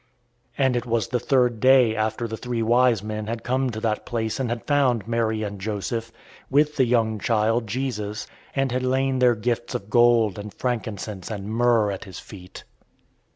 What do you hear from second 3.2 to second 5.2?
had come to that place and had found